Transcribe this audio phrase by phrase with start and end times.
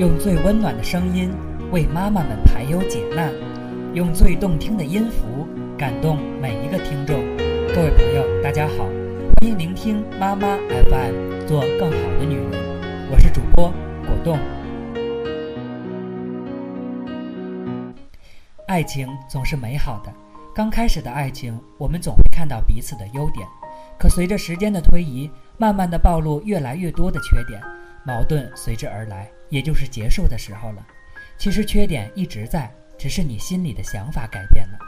[0.00, 1.30] 用最温暖的声音
[1.72, 3.30] 为妈妈们排忧解难，
[3.92, 7.20] 用最动听的音符感动每一个听众。
[7.74, 13.10] 各位朋友，大家好，欢迎聆听妈妈 FM，做更好的女人。
[13.12, 13.70] 我是主播
[14.06, 14.38] 果冻。
[18.68, 20.10] 爱情总是美好的，
[20.54, 23.46] 刚开始的爱情，我们总会看到彼此的优点，
[23.98, 27.60] 可随着时间的推移，慢慢的暴露越来越多的缺点，
[28.02, 30.86] 矛盾随之而来，也就是结束的时候了。
[31.36, 34.78] 其实缺点一直在，只是你心里的想法改变了。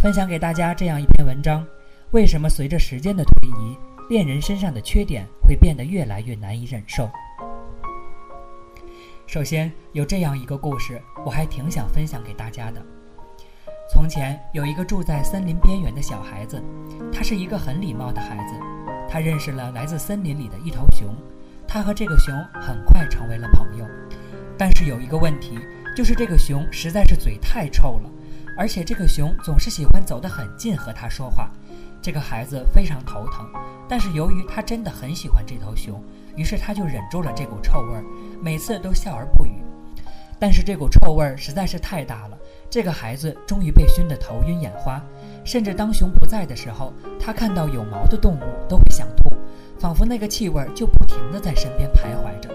[0.00, 1.66] 分享给大家这样一篇文章：
[2.12, 3.76] 为什么随着时间的推移，
[4.08, 7.10] 恋人身上的缺点会变得越来越难以忍受？
[9.26, 12.82] 首先有这样一个故事，我还挺想分享给大家的。
[13.92, 16.62] 从前有一个住在森林边缘的小孩子，
[17.12, 18.54] 他是一个很礼貌的孩子。
[19.08, 21.14] 他认识了来自森林里的一头熊，
[21.72, 23.86] 他和这个熊很快成为了朋友。
[24.58, 25.56] 但是有一个问题，
[25.96, 28.10] 就是这个熊实在是嘴太臭了，
[28.58, 31.48] 而且这个熊总是喜欢走得很近和他说话。
[32.02, 33.46] 这个孩子非常头疼，
[33.88, 36.02] 但是由于他真的很喜欢这头熊。
[36.36, 38.04] 于是他就忍住了这股臭味儿，
[38.42, 39.52] 每次都笑而不语。
[40.40, 45.00] 但是这股臭味儿实在是太大了，这个孩子终于被熏得头晕眼花，
[45.44, 49.29] 甚至当熊不在的时候，他看到有毛的动物都会想吐，
[50.04, 52.50] 那个气味就不停地在身边徘徊着。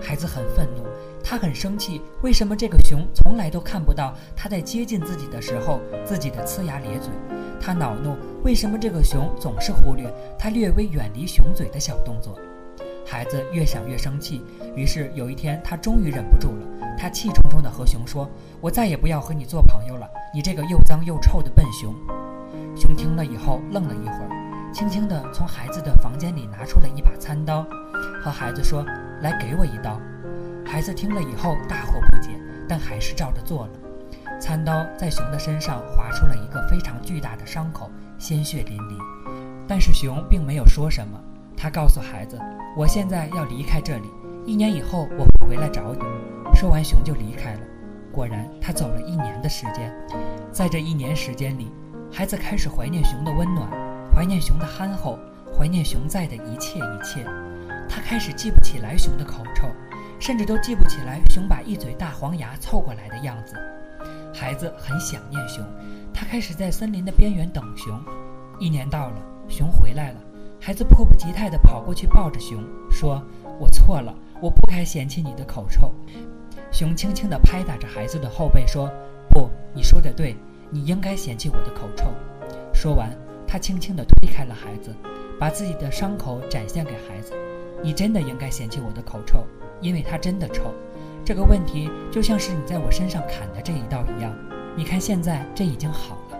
[0.00, 0.84] 孩子很愤怒，
[1.22, 7.10] 他很生气，为什么这个熊从来都看不到他在接近自己的时候自己的呲牙咧嘴？
[7.60, 12.38] 他恼怒，为什么这个熊总是忽略他略微远离熊嘴的小动作？
[13.04, 14.42] 孩子越想越生气，
[14.76, 16.66] 于是有一天，他终于忍不住了。
[16.98, 18.28] 他气冲冲地和熊说
[18.60, 21.94] ：“我再也不要和你做朋友了，你这个又脏又臭的笨熊！”
[22.76, 24.28] 熊听了以后愣了一会儿，
[24.72, 27.66] 轻轻地从孩子的房间里拿出了一把餐刀，
[28.22, 28.84] 和孩子说
[29.22, 30.00] ：“来，给我一刀。”
[30.64, 32.30] 孩子听了以后大惑不解，
[32.68, 33.72] 但还是照着做了。
[34.40, 38.96] 餐刀在熊的身上划出了一个非常巨大的伤口，鲜血淋漓。
[39.66, 41.18] 但是熊并没有说什么，
[41.56, 42.38] 他告诉孩子。
[42.76, 44.08] 我现在要离开这里，
[44.46, 46.00] 一年以后我会回来找你。
[46.54, 47.60] 说完，熊就离开了。
[48.12, 49.92] 果然，他走了一年的时间，
[50.52, 51.72] 在这一年时间里，
[52.12, 53.68] 孩子开始怀念熊的温暖，
[54.18, 55.16] 怀念熊的憨厚，
[55.56, 57.24] 怀念熊在的一切一切。
[57.88, 59.68] 他开始记不起来熊的口臭，
[60.18, 63.54] 甚至都记不起来熊把一嘴大黄牙凑过来的样子。
[64.34, 65.64] 孩子很想念熊，
[66.12, 67.96] 他开始在森林的边缘等熊。
[68.58, 70.16] 一年到了，熊回来了。
[70.60, 73.22] 孩子迫不及待地跑过去抱着熊，说
[73.60, 75.94] ：“我错了，我不该嫌弃你的口臭。”
[76.74, 78.90] 熊轻轻地拍打着孩子的后背，说
[79.30, 80.34] ：“不，你说的对，
[80.70, 82.12] 你应该嫌弃我的口臭。”
[82.74, 83.16] 说完，
[83.48, 84.94] 他轻轻地推开了孩子，
[85.40, 87.32] 把自己的伤口展现给孩子
[87.82, 89.44] ：“你真的应该嫌弃我的口臭，
[89.80, 90.64] 因为它真的臭。
[91.24, 94.36] 这个问题就像是你在我身上砍的这一刀一样。
[94.76, 96.38] 你看，现在这已经好了。”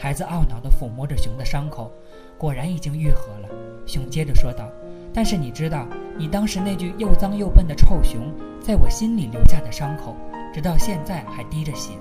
[0.00, 1.92] 孩子懊恼地抚摸着熊的伤口。
[2.38, 3.48] 果然已经愈合了，
[3.84, 4.70] 熊接着说道
[5.12, 10.16] ：“但是你知道，你当时那句又脏又笨的臭熊，在我心里留下的伤口，
[10.54, 11.94] 直到现在还滴着血，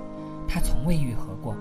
[0.48, 1.56] 它从未愈合过。”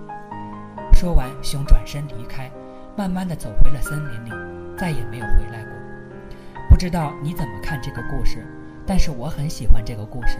[0.93, 2.51] 说完，熊转身离开，
[2.97, 4.31] 慢慢的走回了森林里，
[4.77, 5.73] 再也没有回来过。
[6.71, 8.47] 不知道你怎么看这个故事，
[8.87, 10.39] 但是我很喜欢这个故事。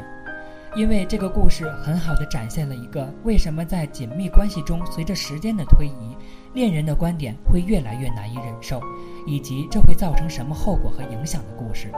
[0.75, 6.17] 因为这个故事很好的展现了一个为什么在紧密关系中，随着时间的推移，
[6.53, 8.81] 恋人的观点会越来越难以忍受，
[9.27, 11.91] 以及这会造成什么后果和影响的故事。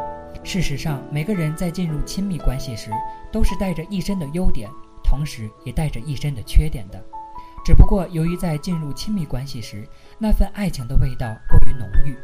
[0.45, 2.91] 事实上，每个人在进入亲密关系时，
[3.33, 4.71] 都是带着一身的优点，
[5.03, 7.05] 同时也带着一身的缺点的。
[7.69, 9.87] 只不过由于在进入亲密关系时，
[10.17, 12.17] 那份爱情的味道过于浓郁，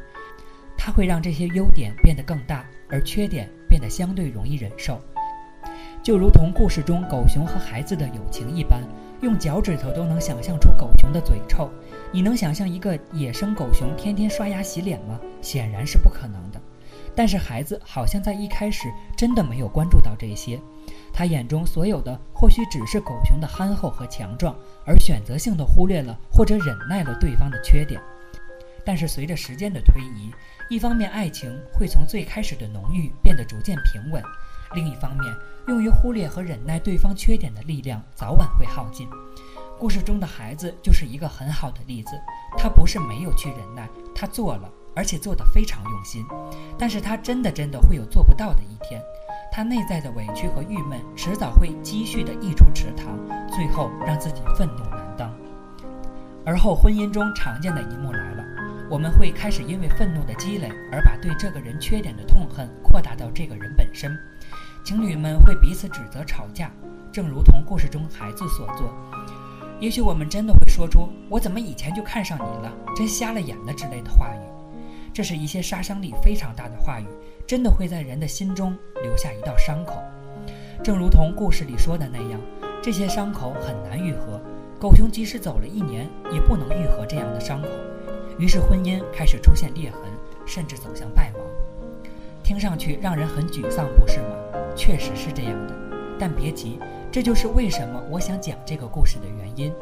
[0.75, 4.99] 它会让这些优点变得更大，而缺点变得相对容易忍受。
[6.03, 8.83] 就如同故事中狗熊和孩子的友情一般，
[9.21, 11.71] 用脚趾头都能想象出狗熊的嘴臭。
[12.10, 15.21] 你能想象一个野生狗熊天天刷牙洗脸吗？
[15.43, 16.59] 显然是不可能的。
[17.16, 20.60] 但是孩子好像在一开始真的没有关注到这些，
[21.12, 24.54] 他眼中所有的或许只是狗熊的憨厚和强壮，
[24.84, 28.00] 而选择性的忽略了或者忍耐了对方的缺点。
[28.84, 30.30] 但是随着时间的推移，
[30.68, 34.22] 一方面爱情会从最开始的浓郁变得逐渐平稳。
[34.74, 35.33] 另一方面，
[35.68, 39.09] 用于忽略和忍耐对方缺点的力量，早晚会耗尽。
[39.78, 42.10] 故事中的孩子就是一个很好的例子。
[42.59, 46.24] 他不是没有去忍耐，他做了，而且做得非常用心。
[46.78, 49.00] 但是他真的真的会有做不到的一天。
[49.52, 53.16] 他内在的委屈和郁闷，迟早会积蓄的溢出池塘，
[53.50, 55.32] 最后让自己愤怒难当。
[56.44, 58.44] 而后婚姻中常见的一幕来了，
[58.91, 64.18] 我们会开始因为愤怒的积累，而把对这个人缺点的痛恨扩大到这个人本身。
[64.84, 66.70] 情侣们会彼此指责吵架，
[67.12, 68.92] 正如同故事中孩子所做。
[69.80, 74.53] 也许我们真的会说出“我怎么以前就看上你了，真瞎了眼了”之类的话语。
[75.15, 77.07] 这是一些杀伤力非常大的话语，
[77.47, 80.03] 真的会在人的心中留下一道伤口。
[80.83, 82.41] 正如同故事里说的那样，
[82.83, 84.41] 这些伤口很难愈合。
[84.77, 87.69] 狗熊即使走了一年，也不能愈合这样的伤口。
[88.41, 90.01] 于是婚姻开始出现裂痕，
[90.45, 91.47] 甚至走向败亡。
[92.43, 94.34] 听上去让人很沮丧，不是吗？
[94.75, 95.75] 确实是这样的。
[96.19, 96.81] 但别急，
[97.13, 99.72] 这就是为什么我想讲这个故事的原因。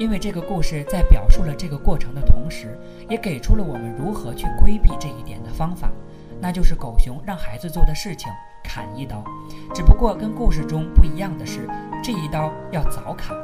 [0.00, 2.74] 因为这个故事在表述了这个过程的同时，
[3.06, 5.92] 也给出了我们如何去规避这一点的方法，
[6.40, 8.32] 那就是狗熊让孩子做的事情。
[8.64, 9.22] 砍一刀，
[9.74, 11.68] 只不过跟故事中不一样的是，
[12.02, 13.36] 这一刀要早砍。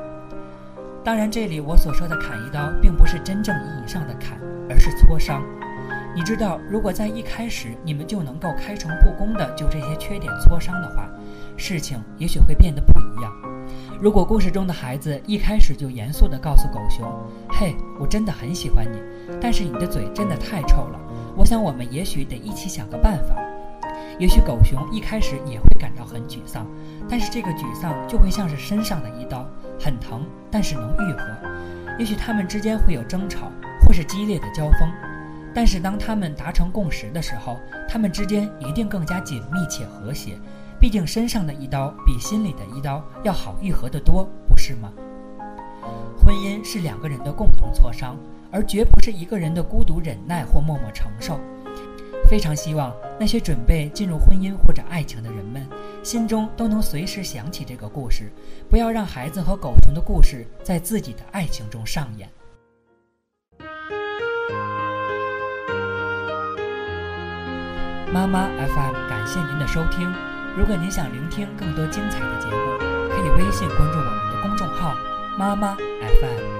[1.05, 5.43] 当然，这里我所说的砍一刀，并不是真正意义上的砍，而是磋商。
[6.14, 11.06] 你知道，如果在一开始你们就能够开诚布公的就这些缺点磋商的话，
[11.58, 13.45] 事情也许会变得不一样。
[13.98, 17.10] 如果故事中的孩子一开始就严肃地告诉狗熊
[17.48, 18.98] ：“嘿，我真的很喜欢你，
[19.40, 21.00] 但是你的嘴真的太臭了，
[21.34, 23.34] 我想我们也许得一起想个办法。”
[24.20, 26.66] 也许狗熊一开始也会感到很沮丧，
[27.08, 29.48] 但是这个沮丧就会像是身上的一刀，
[29.81, 31.26] 很疼，但是能愈合。
[31.98, 33.50] 也许他们之间会有争吵，
[33.81, 34.93] 或是激烈的交锋，
[35.54, 37.58] 但是当他们达成共识的时候，
[37.88, 40.38] 他们之间一定更加紧密且和谐。
[40.81, 44.93] 毕竟身上的一刀比心里的一刀要好愈合得多，不是吗？
[46.19, 48.17] 婚姻是两个人的共同磋商，
[48.50, 51.38] 而绝不是一个人的孤独忍耐或默默承受。
[52.28, 55.64] 非常希望那些准备进入婚姻或者爱情的人们，
[56.02, 58.32] 心中都能随时想起这个故事，
[58.69, 62.29] 不要让孩子和狗熊的故事在自己的爱情中上演。
[68.12, 70.36] 妈妈 FM，感谢您的收听。
[70.56, 72.79] 如果您想聆听更多精彩的节目，
[73.11, 74.97] 可以微信关注我们的公众号
[75.37, 76.56] “妈妈 FM”。